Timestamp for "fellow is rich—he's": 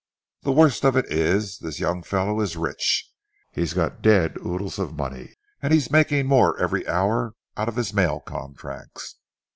2.01-3.75